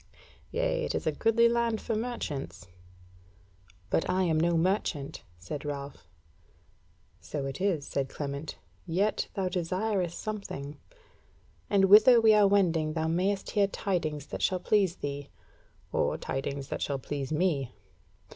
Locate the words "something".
10.15-10.79